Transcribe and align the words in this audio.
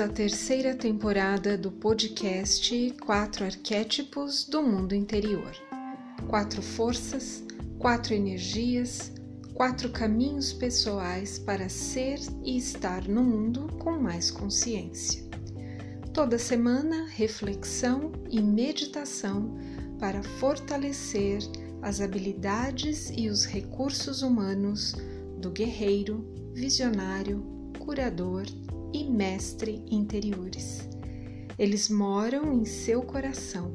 À 0.00 0.08
terceira 0.08 0.74
temporada 0.74 1.58
do 1.58 1.70
podcast 1.70 2.90
Quatro 3.04 3.44
Arquétipos 3.44 4.46
do 4.46 4.62
Mundo 4.62 4.94
Interior. 4.94 5.54
Quatro 6.26 6.62
forças, 6.62 7.44
quatro 7.78 8.14
energias, 8.14 9.12
quatro 9.52 9.90
caminhos 9.90 10.54
pessoais 10.54 11.38
para 11.38 11.68
ser 11.68 12.18
e 12.42 12.56
estar 12.56 13.06
no 13.06 13.22
mundo 13.22 13.68
com 13.78 13.90
mais 14.00 14.30
consciência. 14.30 15.22
Toda 16.14 16.38
semana, 16.38 17.06
reflexão 17.10 18.10
e 18.30 18.40
meditação 18.40 19.58
para 19.98 20.22
fortalecer 20.22 21.40
as 21.82 22.00
habilidades 22.00 23.12
e 23.14 23.28
os 23.28 23.44
recursos 23.44 24.22
humanos 24.22 24.94
do 25.36 25.50
guerreiro, 25.50 26.24
visionário, 26.54 27.44
curador 27.78 28.46
e 28.92 29.04
mestre 29.04 29.84
interiores. 29.90 30.88
Eles 31.58 31.88
moram 31.88 32.52
em 32.52 32.64
seu 32.64 33.02
coração 33.02 33.72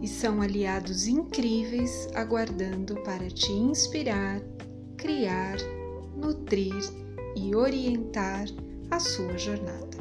e 0.00 0.08
são 0.08 0.40
aliados 0.40 1.06
incríveis 1.06 2.08
aguardando 2.14 2.94
para 3.02 3.28
te 3.28 3.52
inspirar, 3.52 4.40
criar, 4.96 5.56
nutrir 6.16 6.82
e 7.36 7.54
orientar 7.54 8.46
a 8.90 8.98
sua 8.98 9.36
jornada. 9.36 9.98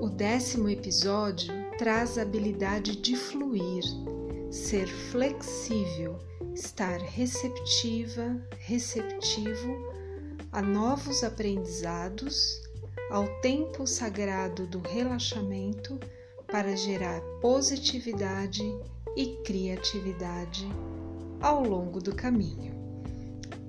O 0.00 0.08
décimo 0.08 0.68
episódio 0.68 1.52
traz 1.78 2.18
a 2.18 2.22
habilidade 2.22 2.96
de 2.96 3.16
fluir, 3.16 3.84
ser 4.50 4.86
flexível, 4.86 6.18
estar 6.54 6.98
receptiva, 7.00 8.36
receptivo 8.58 9.74
a 10.52 10.60
novos 10.60 11.24
aprendizados 11.24 12.60
ao 13.12 13.28
tempo 13.42 13.86
sagrado 13.86 14.66
do 14.66 14.78
relaxamento 14.78 16.00
para 16.46 16.74
gerar 16.74 17.20
positividade 17.42 18.62
e 19.14 19.36
criatividade 19.44 20.66
ao 21.38 21.62
longo 21.62 22.00
do 22.00 22.14
caminho. 22.14 22.72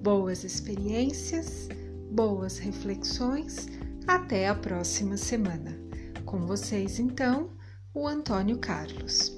Boas 0.02 0.46
experiências, 0.46 1.68
boas 2.10 2.58
reflexões, 2.58 3.68
até 4.08 4.48
a 4.48 4.56
próxima 4.56 5.18
semana. 5.18 5.78
Com 6.24 6.46
vocês, 6.48 6.98
então, 6.98 7.50
o 7.94 8.08
Antônio 8.08 8.60
Carlos. 8.60 9.33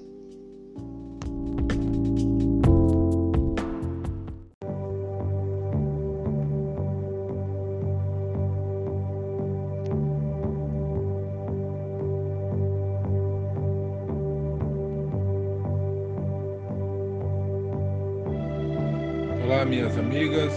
Olá, 19.46 19.64
minhas 19.64 19.96
amigas 19.96 20.52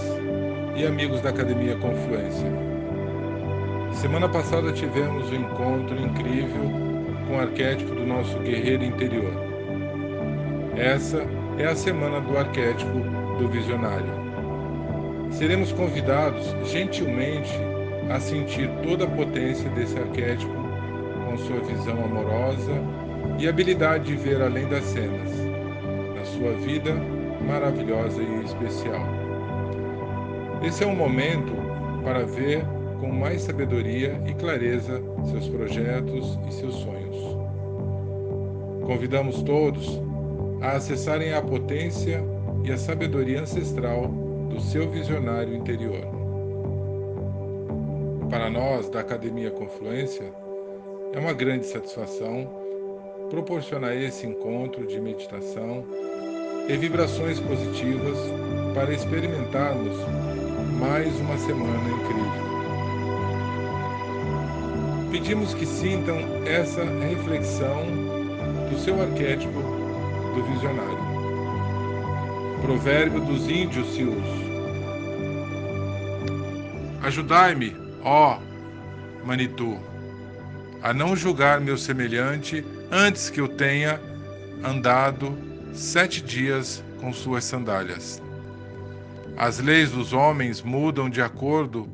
e 0.75 0.87
amigos 0.87 1.21
da 1.21 1.29
Academia 1.29 1.77
Confluência. 1.77 2.51
Semana 3.93 4.27
passada 4.27 4.73
tivemos 4.73 5.31
um 5.31 5.35
encontro 5.35 6.01
incrível 6.01 6.63
com 7.27 7.37
o 7.37 7.39
arquétipo 7.39 7.95
do 7.95 8.07
nosso 8.07 8.39
guerreiro 8.39 8.83
interior. 8.83 9.31
Essa 10.75 11.23
é 11.59 11.67
a 11.67 11.77
semana 11.77 12.23
do 12.23 12.39
arquétipo 12.39 13.01
do 13.39 13.47
visionário. 13.51 14.11
Seremos 15.33 15.71
convidados 15.73 16.47
gentilmente 16.65 17.53
a 18.09 18.19
sentir 18.19 18.71
toda 18.83 19.05
a 19.05 19.11
potência 19.11 19.69
desse 19.69 19.99
arquétipo 19.99 20.55
com 21.27 21.37
sua 21.37 21.61
visão 21.61 22.03
amorosa 22.07 22.73
e 23.39 23.47
habilidade 23.47 24.05
de 24.05 24.17
ver 24.17 24.41
além 24.41 24.67
das 24.67 24.85
cenas, 24.85 25.31
na 26.17 26.25
sua 26.25 26.53
vida 26.53 27.18
maravilhosa 27.49 28.23
e 28.23 28.45
especial. 28.45 29.01
Esse 30.63 30.85
é 30.85 30.87
um 30.87 30.95
momento 30.95 31.53
para 32.05 32.27
ver 32.27 32.63
com 33.01 33.11
mais 33.11 33.43
sabedoria 33.43 34.21
e 34.27 34.35
clareza 34.35 35.03
seus 35.31 35.49
projetos 35.49 36.39
e 36.47 36.53
seus 36.53 36.75
sonhos. 36.75 37.17
Convidamos 38.85 39.43
todos 39.43 40.01
a 40.61 40.73
acessarem 40.73 41.33
a 41.33 41.41
potência 41.41 42.23
e 42.65 42.73
a 42.73 42.77
sabedoria 42.77 43.41
ancestral 43.41 44.09
do 44.51 44.61
seu 44.61 44.91
visionário 44.91 45.55
interior. 45.55 46.07
Para 48.29 48.51
nós 48.51 48.91
da 48.91 49.01
Academia 49.01 49.51
Confluência, 49.51 50.31
é 51.15 51.19
uma 51.19 51.33
grande 51.33 51.67
satisfação 51.67 52.47
proporcionar 53.31 53.97
esse 53.97 54.27
encontro 54.27 54.87
de 54.87 55.01
meditação 55.01 55.85
e 56.69 56.77
vibrações 56.77 57.41
positivas 57.41 58.19
para 58.75 58.93
experimentarmos 58.93 59.97
mais 60.79 61.13
uma 61.19 61.39
semana 61.39 61.89
incrível. 61.89 62.49
Pedimos 65.11 65.55
que 65.55 65.65
sintam 65.65 66.19
essa 66.45 66.85
reflexão 66.85 67.87
do 68.71 68.79
seu 68.79 69.01
arquétipo 69.01 69.63
do 70.35 70.45
visionário. 70.53 71.09
Provérbio 72.61 73.23
dos 73.23 73.49
índios 73.49 73.89
Sius. 73.95 74.29
Ajudai-me, 77.03 77.75
ó 78.05 78.39
Manitu, 79.25 79.79
a 80.83 80.93
não 80.93 81.17
julgar 81.17 81.61
meu 81.61 81.79
semelhante 81.79 82.63
antes 82.91 83.31
que 83.31 83.41
eu 83.41 83.49
tenha 83.49 83.99
andado 84.63 85.48
sete 85.79 86.21
dias 86.21 86.83
com 87.01 87.13
suas 87.13 87.45
sandálias. 87.45 88.21
As 89.37 89.61
leis 89.61 89.93
dos 89.93 90.13
homens 90.13 90.61
mudam 90.61 91.09
de 91.09 91.23
acordo 91.23 91.89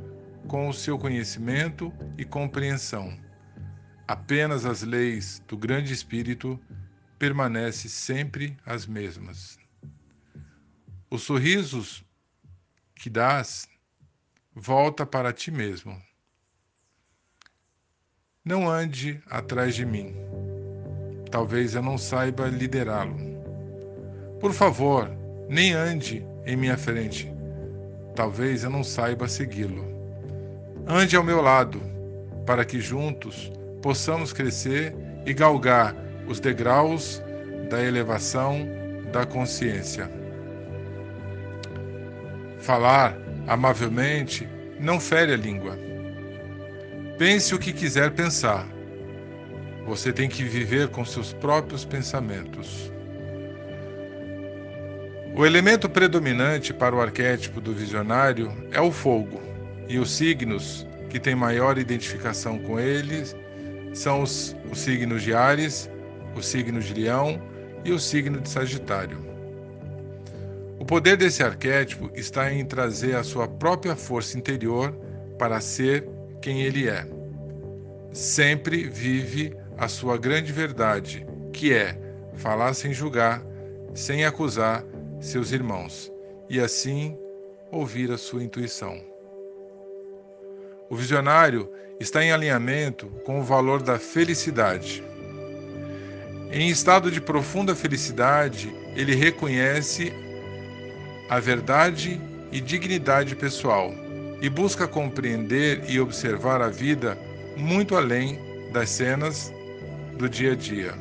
com 0.49 0.69
o 0.69 0.72
seu 0.72 0.99
conhecimento 0.99 1.93
e 2.17 2.25
compreensão. 2.25 3.17
Apenas 4.09 4.65
as 4.65 4.83
leis 4.83 5.43
do 5.47 5.56
Grande 5.56 5.93
Espírito 5.93 6.59
permanecem 7.19 7.91
sempre 7.91 8.56
as 8.65 8.87
mesmas. 8.87 9.59
Os 11.11 11.22
sorrisos 11.22 12.03
que 12.95 13.11
dás 13.11 13.69
volta 14.55 15.05
para 15.05 15.33
ti 15.33 15.51
mesmo. 15.51 16.01
Não 18.43 18.69
ande 18.69 19.22
atrás 19.27 19.75
de 19.75 19.84
mim. 19.84 20.15
Talvez 21.31 21.75
eu 21.75 21.83
não 21.83 21.99
saiba 21.99 22.49
liderá-lo. 22.49 23.34
Por 24.41 24.53
favor, 24.53 25.11
nem 25.49 25.72
ande 25.72 26.27
em 26.47 26.56
minha 26.56 26.77
frente. 26.77 27.33
Talvez 28.15 28.65
eu 28.65 28.71
não 28.71 28.84
saiba 28.84 29.28
segui-lo. 29.28 29.84
Ande 30.87 31.17
ao 31.17 31.25
meu 31.25 31.41
lado, 31.41 31.81
para 32.47 32.65
que 32.65 32.81
juntos 32.81 33.50
possamos 33.83 34.33
crescer 34.33 34.95
e 35.27 35.33
galgar 35.33 35.95
os 36.28 36.41
degraus 36.41 37.22
da 37.71 37.83
elevação 37.83 38.67
da 39.12 39.25
consciência. 39.25 40.11
Falar 42.59 43.16
amavelmente 43.47 44.48
não 44.80 44.98
fere 45.01 45.33
a 45.33 45.37
língua. 45.37 45.78
Pense 47.19 47.54
o 47.54 47.59
que 47.59 47.72
quiser 47.72 48.10
pensar. 48.13 48.66
Você 49.87 50.13
tem 50.13 50.28
que 50.28 50.42
viver 50.45 50.89
com 50.89 51.04
seus 51.04 51.33
próprios 51.33 51.84
pensamentos. 51.84 52.93
O 55.36 55.45
elemento 55.45 55.89
predominante 55.89 56.72
para 56.72 56.95
o 56.95 57.01
arquétipo 57.01 57.60
do 57.60 57.75
visionário 57.75 58.53
é 58.71 58.81
o 58.81 58.92
fogo, 58.92 59.42
e 59.89 59.98
os 59.98 60.13
signos 60.13 60.86
que 61.10 61.19
têm 61.19 61.34
maior 61.34 61.77
identificação 61.77 62.57
com 62.57 62.78
eles 62.78 63.34
são 63.92 64.22
os, 64.22 64.54
os 64.71 64.78
signos 64.78 65.25
de 65.25 65.34
Ares, 65.34 65.91
o 66.36 66.41
signo 66.41 66.78
de 66.78 66.95
Leão 66.95 67.42
e 67.84 67.91
o 67.91 67.98
signo 67.98 68.41
de 68.41 68.48
Sagitário. 68.48 69.19
O 70.78 70.84
poder 70.84 71.16
desse 71.16 71.42
arquétipo 71.42 72.13
está 72.15 72.53
em 72.53 72.65
trazer 72.65 73.16
a 73.16 73.25
sua 73.25 73.48
própria 73.48 73.97
força 73.97 74.39
interior 74.39 74.92
para 75.37 75.60
ser 75.60 76.09
quem 76.41 76.63
ele 76.63 76.89
é. 76.89 77.09
Sempre 78.13 78.89
vive 78.89 79.53
a 79.77 79.89
sua 79.89 80.16
grande 80.16 80.53
verdade, 80.53 81.27
que 81.53 81.72
é 81.72 81.98
falar 82.34 82.72
sem 82.75 82.92
julgar, 82.92 83.42
sem 83.95 84.25
acusar 84.25 84.84
seus 85.24 85.53
irmãos 85.53 86.12
e 86.48 86.60
assim 86.60 87.16
ouvir 87.71 88.10
a 88.12 88.18
sua 88.18 88.44
intuição. 88.44 89.00
O 90.88 90.97
visionário 90.97 91.71
está 91.98 92.22
em 92.22 92.30
alinhamento 92.30 93.06
com 93.24 93.41
o 93.41 93.42
valor 93.42 93.82
da 93.82 93.98
felicidade. 93.98 95.03
Em 96.53 96.68
estado 96.68 97.10
de 97.10 97.21
profunda 97.21 97.74
felicidade, 97.74 98.72
ele 98.94 99.15
reconhece 99.15 100.12
a 101.28 101.41
verdade 101.41 102.20
e 102.53 102.60
dignidade 102.60 103.34
pessoal 103.34 103.92
e 104.41 104.48
busca 104.48 104.86
compreender 104.86 105.82
e 105.88 105.98
observar 105.98 106.60
a 106.60 106.68
vida 106.68 107.18
muito 107.56 107.97
além 107.97 108.38
das 108.72 108.91
cenas 108.91 109.53
do 110.16 110.28
dia 110.28 110.53
a 110.53 110.54
dia. 110.54 110.94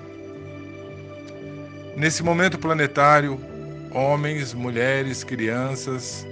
Nesse 1.96 2.24
momento 2.24 2.58
planetário, 2.58 3.40
homens, 3.94 4.54
mulheres, 4.54 5.24
crianças 5.24 6.26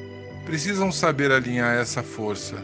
precisam 0.45 0.91
saber 0.91 1.31
alinhar 1.31 1.75
essa 1.75 2.01
força 2.01 2.55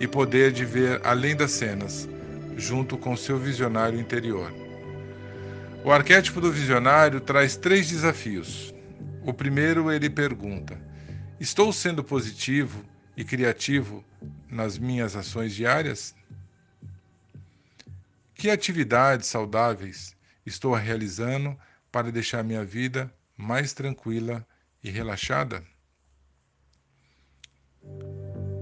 e 0.00 0.08
poder 0.08 0.50
de 0.50 0.64
ver 0.64 1.00
além 1.04 1.36
das 1.36 1.52
cenas, 1.52 2.08
junto 2.56 2.96
com 2.96 3.16
seu 3.16 3.38
visionário 3.38 4.00
interior. 4.00 4.52
O 5.84 5.92
arquétipo 5.92 6.40
do 6.40 6.50
visionário 6.50 7.20
traz 7.20 7.56
três 7.56 7.88
desafios. 7.88 8.74
O 9.22 9.34
primeiro, 9.34 9.92
ele 9.92 10.08
pergunta: 10.08 10.80
Estou 11.38 11.72
sendo 11.72 12.02
positivo 12.02 12.82
e 13.16 13.24
criativo 13.24 14.02
nas 14.48 14.78
minhas 14.78 15.14
ações 15.14 15.54
diárias? 15.54 16.14
Que 18.34 18.50
atividades 18.50 19.28
saudáveis 19.28 20.16
estou 20.46 20.74
realizando 20.74 21.56
para 21.90 22.10
deixar 22.10 22.42
minha 22.42 22.64
vida 22.64 23.12
mais 23.42 23.72
tranquila 23.72 24.46
e 24.82 24.88
relaxada? 24.88 25.62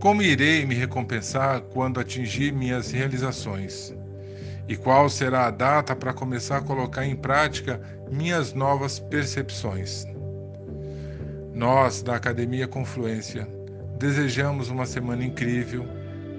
Como 0.00 0.22
irei 0.22 0.64
me 0.64 0.74
recompensar 0.74 1.60
quando 1.60 2.00
atingir 2.00 2.52
minhas 2.52 2.90
realizações? 2.90 3.94
E 4.66 4.76
qual 4.76 5.10
será 5.10 5.46
a 5.46 5.50
data 5.50 5.94
para 5.94 6.14
começar 6.14 6.56
a 6.58 6.62
colocar 6.62 7.04
em 7.04 7.14
prática 7.14 7.78
minhas 8.10 8.54
novas 8.54 8.98
percepções? 8.98 10.06
Nós, 11.52 12.02
da 12.02 12.16
Academia 12.16 12.66
Confluência, 12.66 13.46
desejamos 13.98 14.70
uma 14.70 14.86
semana 14.86 15.22
incrível, 15.22 15.86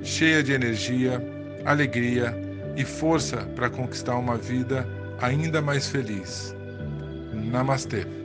cheia 0.01 0.41
de 0.41 0.51
energia, 0.51 1.21
alegria 1.63 2.33
e 2.75 2.83
força 2.83 3.37
para 3.55 3.69
conquistar 3.69 4.15
uma 4.15 4.35
vida 4.35 4.87
ainda 5.21 5.61
mais 5.61 5.87
feliz. 5.87 6.55
Namastê. 7.33 8.20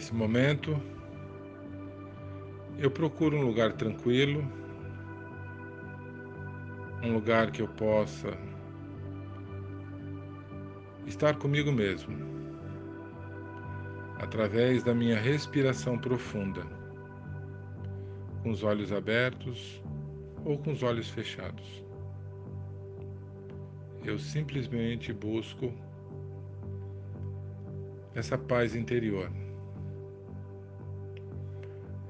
Nesse 0.00 0.14
momento, 0.14 0.80
eu 2.78 2.90
procuro 2.90 3.36
um 3.36 3.42
lugar 3.42 3.74
tranquilo, 3.74 4.42
um 7.02 7.12
lugar 7.12 7.50
que 7.50 7.60
eu 7.60 7.68
possa 7.68 8.30
estar 11.06 11.36
comigo 11.36 11.70
mesmo, 11.70 12.16
através 14.18 14.82
da 14.82 14.94
minha 14.94 15.20
respiração 15.20 15.98
profunda, 15.98 16.62
com 18.42 18.52
os 18.52 18.64
olhos 18.64 18.92
abertos 18.92 19.82
ou 20.46 20.56
com 20.56 20.72
os 20.72 20.82
olhos 20.82 21.10
fechados. 21.10 21.84
Eu 24.02 24.18
simplesmente 24.18 25.12
busco 25.12 25.70
essa 28.14 28.38
paz 28.38 28.74
interior. 28.74 29.30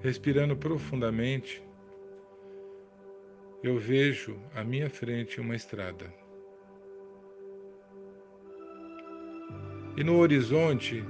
Respirando 0.03 0.57
profundamente, 0.57 1.63
eu 3.63 3.79
vejo 3.79 4.35
à 4.55 4.65
minha 4.65 4.89
frente 4.89 5.39
uma 5.39 5.55
estrada. 5.55 6.11
E 9.99 10.03
no 10.03 10.17
horizonte, 10.17 11.05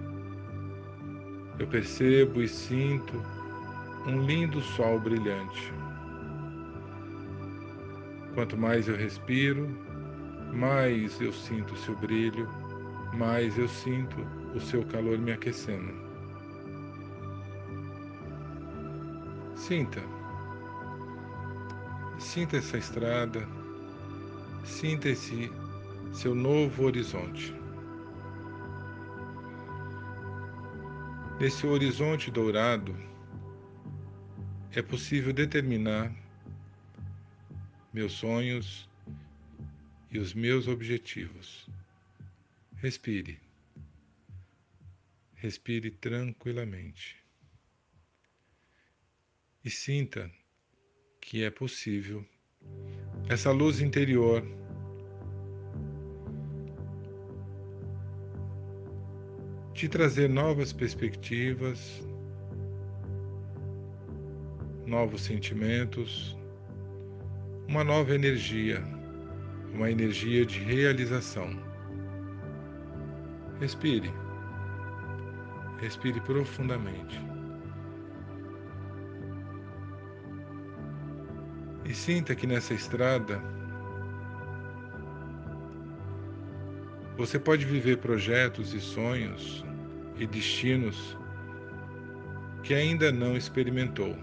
eu 1.61 1.69
percebo 1.69 2.43
e 2.43 2.49
sinto 2.49 3.15
um 4.09 4.27
lindo 4.27 4.61
sol 4.61 4.99
brilhante. 4.99 5.73
Quanto 8.35 8.57
mais 8.57 8.89
eu 8.89 8.97
respiro, 8.97 9.69
mais 10.53 11.21
eu 11.21 11.33
sinto 11.33 11.75
o 11.75 11.79
seu 11.79 11.95
brilho, 11.95 12.49
mais 13.15 13.57
eu 13.57 13.69
sinto 13.69 14.17
o 14.53 14.59
seu 14.59 14.85
calor 14.87 15.17
me 15.17 15.31
aquecendo. 15.31 16.10
Sinta. 19.71 20.03
Sinta 22.19 22.57
essa 22.57 22.77
estrada. 22.77 23.47
Sinta 24.65 25.09
esse 25.09 25.49
seu 26.13 26.35
novo 26.35 26.83
horizonte. 26.83 27.55
Nesse 31.39 31.69
horizonte 31.69 32.33
dourado, 32.33 32.97
é 34.73 34.83
possível 34.83 35.33
determinar 35.33 36.13
meus 37.95 38.15
sonhos 38.15 38.89
e 40.11 40.19
os 40.19 40.35
meus 40.35 40.67
objetivos. 40.67 41.71
Respire. 42.75 43.39
Respire 45.37 45.93
tranquilamente 45.93 47.20
e 49.65 49.71
sinta 49.71 50.31
que 51.21 51.45
é 51.45 51.51
possível 51.51 52.25
essa 53.29 53.51
luz 53.51 53.81
interior 53.81 54.43
te 59.75 59.89
trazer 59.89 60.29
novas 60.29 60.73
perspectivas, 60.73 62.03
novos 64.87 65.23
sentimentos, 65.23 66.37
uma 67.67 67.85
nova 67.85 68.15
energia, 68.15 68.83
uma 69.73 69.91
energia 69.91 70.45
de 70.45 70.59
realização. 70.59 71.49
Respire. 73.59 74.13
Respire 75.81 76.21
profundamente. 76.21 77.30
E 81.91 81.93
sinta 81.93 82.37
que 82.37 82.47
nessa 82.47 82.73
estrada 82.73 83.43
você 87.17 87.37
pode 87.37 87.67
viver 87.67 87.97
projetos 87.97 88.73
e 88.73 88.81
sonhos 88.81 89.65
e 90.17 90.25
destinos 90.25 91.19
que 92.63 92.75
ainda 92.75 93.11
não 93.11 93.37
experimentou. 93.37 94.17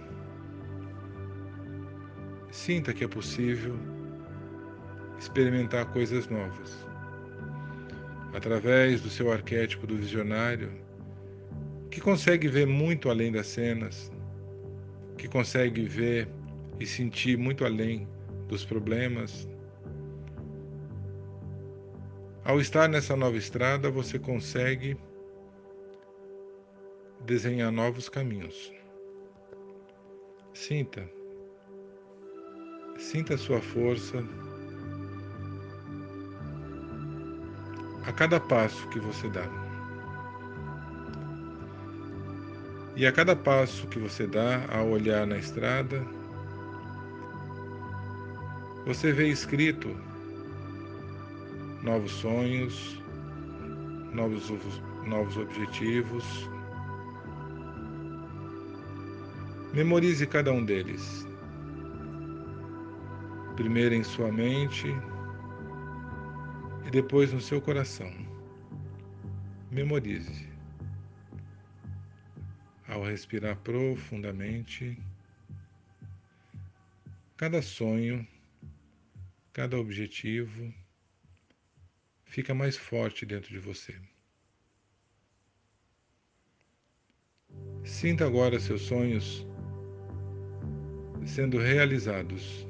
Sinta 2.51 2.93
que 2.93 3.03
é 3.03 3.07
possível 3.09 3.77
experimentar 5.19 5.87
coisas 5.87 6.29
novas. 6.29 6.87
Através 8.33 9.01
do 9.01 9.09
seu 9.09 9.29
arquétipo 9.29 9.85
do 9.85 9.97
visionário, 9.97 10.71
que 11.91 11.99
consegue 11.99 12.47
ver 12.47 12.65
muito 12.65 13.09
além 13.09 13.29
das 13.29 13.47
cenas, 13.47 14.09
que 15.17 15.27
consegue 15.27 15.83
ver 15.83 16.29
e 16.79 16.85
sentir 16.85 17.37
muito 17.37 17.65
além 17.65 18.07
dos 18.47 18.65
problemas. 18.65 19.47
Ao 22.43 22.59
estar 22.59 22.87
nessa 22.87 23.15
nova 23.15 23.37
estrada, 23.37 23.89
você 23.89 24.17
consegue 24.17 24.97
desenhar 27.25 27.71
novos 27.71 28.07
caminhos. 28.07 28.71
Sinta, 30.53 31.07
sinta 32.97 33.35
a 33.35 33.37
sua 33.37 33.61
força 33.61 34.23
a 38.05 38.13
cada 38.13 38.39
passo 38.39 38.87
que 38.87 38.99
você 38.99 39.29
dá. 39.29 39.45
E 42.95 43.05
a 43.05 43.11
cada 43.11 43.35
passo 43.35 43.85
que 43.87 43.99
você 43.99 44.25
dá 44.25 44.65
ao 44.73 44.89
olhar 44.89 45.27
na 45.27 45.37
estrada, 45.37 46.01
você 48.87 49.11
vê 49.11 49.27
escrito 49.27 49.89
novos 51.83 52.09
sonhos, 52.09 52.97
novos, 54.13 54.49
novos 55.05 55.35
objetivos. 55.35 56.23
Memorize 59.73 60.25
cada 60.25 60.53
um 60.53 60.63
deles. 60.63 61.27
Primeiro 63.57 63.93
em 63.93 64.05
sua 64.05 64.31
mente 64.31 64.87
e 66.85 66.89
depois 66.89 67.33
no 67.33 67.41
seu 67.41 67.59
coração. 67.59 68.09
Memorize. 69.69 70.47
Ao 72.87 73.03
respirar 73.03 73.57
profundamente, 73.57 74.97
cada 77.35 77.61
sonho, 77.61 78.25
cada 79.57 79.75
objetivo 79.79 80.71
fica 82.25 82.53
mais 82.53 82.77
forte 82.77 83.25
dentro 83.25 83.49
de 83.49 83.57
você. 83.57 83.99
Sinta 87.83 88.23
agora 88.23 88.59
seus 88.59 88.83
sonhos 88.83 89.47
sendo 91.25 91.57
realizados. 91.57 92.67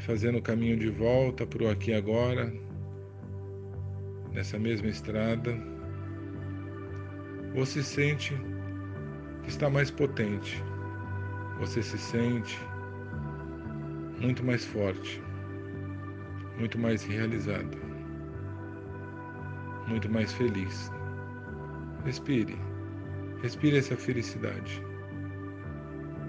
fazendo 0.00 0.38
o 0.38 0.42
caminho 0.42 0.76
de 0.76 0.90
volta 0.90 1.46
para 1.46 1.62
o 1.62 1.70
aqui 1.70 1.92
e 1.92 1.94
agora, 1.94 2.52
nessa 4.32 4.58
mesma 4.58 4.88
estrada, 4.88 5.56
você 7.54 7.84
sente 7.84 8.34
que 9.44 9.48
está 9.48 9.70
mais 9.70 9.92
potente, 9.92 10.60
você 11.62 11.80
se 11.80 11.96
sente 11.96 12.58
muito 14.20 14.44
mais 14.44 14.64
forte, 14.64 15.22
muito 16.58 16.76
mais 16.76 17.04
realizado, 17.04 17.78
muito 19.86 20.10
mais 20.10 20.32
feliz. 20.32 20.90
Respire, 22.04 22.58
respire 23.42 23.78
essa 23.78 23.96
felicidade, 23.96 24.82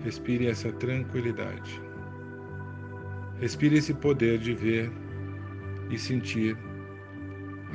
respire 0.03 0.45
essa 0.45 0.71
tranquilidade. 0.73 1.81
Respire 3.41 3.77
esse 3.77 3.95
poder 3.95 4.37
de 4.37 4.53
ver 4.53 4.91
e 5.89 5.97
sentir 5.97 6.55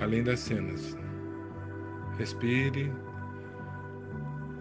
além 0.01 0.23
das 0.23 0.39
cenas. 0.39 0.97
Respire 2.17 2.93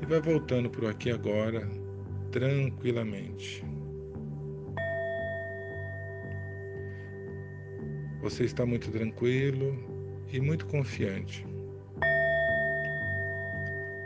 e 0.02 0.06
vai 0.08 0.20
voltando 0.20 0.68
por 0.68 0.90
aqui 0.90 1.12
agora 1.12 1.87
tranquilamente. 2.32 3.64
Você 8.22 8.44
está 8.44 8.66
muito 8.66 8.92
tranquilo 8.92 9.76
e 10.32 10.40
muito 10.40 10.66
confiante. 10.66 11.46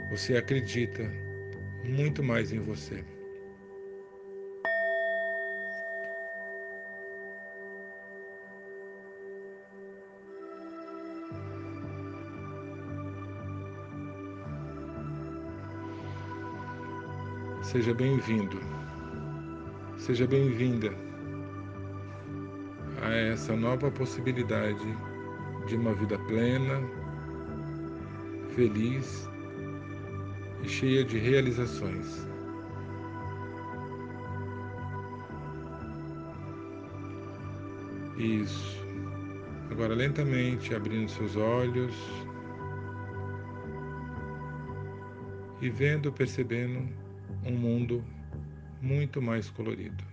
Você 0.10 0.36
acredita 0.36 1.04
muito 1.84 2.22
mais 2.22 2.51
em 2.51 2.60
você. 2.60 3.04
Seja 17.62 17.94
bem-vindo, 17.94 18.60
seja 19.96 20.25
bem-vinda 20.25 20.91
a 23.03 23.13
essa 23.13 23.56
nova 23.56 23.89
possibilidade 23.91 24.98
de 25.68 25.75
uma 25.75 25.94
vida 25.94 26.18
plena, 26.18 26.82
feliz 28.56 29.30
e 30.63 30.68
cheia 30.68 31.06
de 31.06 31.20
realizações. 31.20 32.27
Isso. 38.18 38.84
Agora 39.70 39.94
lentamente 39.94 40.74
abrindo 40.74 41.10
seus 41.10 41.36
olhos 41.38 41.96
e 45.62 45.70
vendo, 45.70 46.12
percebendo 46.12 47.00
um 47.46 47.52
mundo 47.52 48.04
muito 48.82 49.22
mais 49.22 49.50
colorido. 49.50 50.11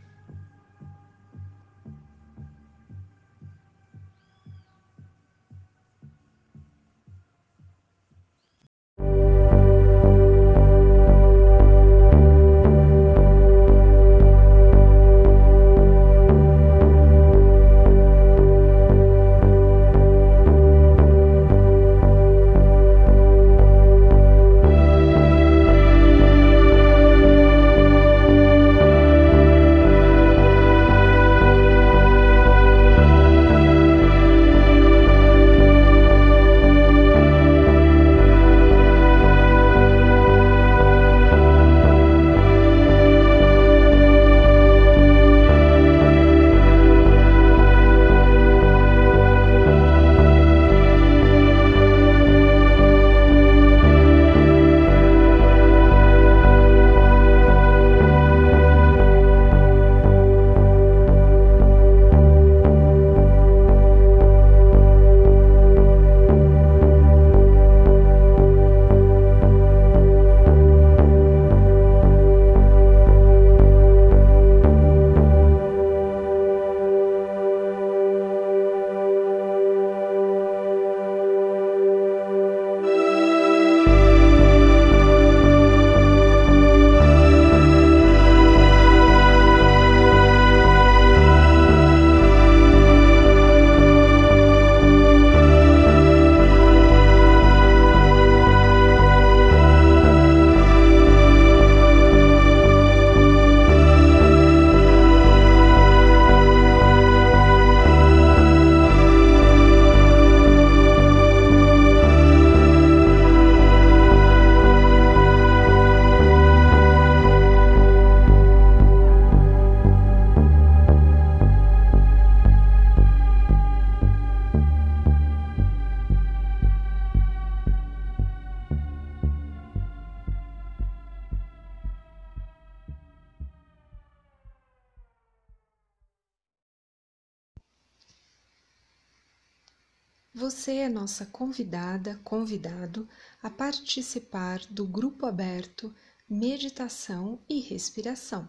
Você 140.49 140.77
é 140.77 140.89
nossa 140.89 141.27
convidada, 141.27 142.19
convidado 142.25 143.07
a 143.43 143.51
participar 143.51 144.61
do 144.71 144.87
grupo 144.87 145.27
aberto 145.27 145.95
Meditação 146.27 147.39
e 147.47 147.61
Respiração, 147.61 148.49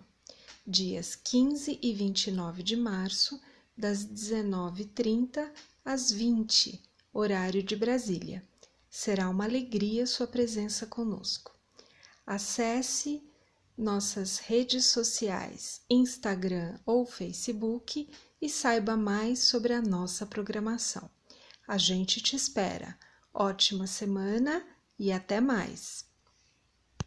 dias 0.66 1.14
15 1.14 1.78
e 1.82 1.94
29 1.94 2.64
de 2.64 2.78
março, 2.78 3.38
das 3.78 4.06
19h30 4.06 5.52
às 5.84 6.10
20 6.10 6.82
horário 7.12 7.62
de 7.62 7.76
Brasília. 7.76 8.48
Será 8.90 9.28
uma 9.28 9.44
alegria 9.44 10.08
sua 10.08 10.26
presença 10.26 10.86
conosco. 10.86 11.54
Acesse 12.26 13.22
nossas 13.78 14.38
redes 14.38 14.86
sociais, 14.86 15.82
Instagram 15.90 16.80
ou 16.86 17.06
Facebook 17.06 18.10
e 18.42 18.48
saiba 18.48 18.96
mais 18.96 19.40
sobre 19.40 19.74
a 19.74 19.82
nossa 19.82 20.26
programação. 20.26 21.10
A 21.70 21.78
gente 21.78 22.20
te 22.20 22.36
espera. 22.36 22.98
Ótima 23.32 23.86
semana 23.86 24.66
e 24.98 25.12
até 25.12 25.40
mais! 25.40 26.09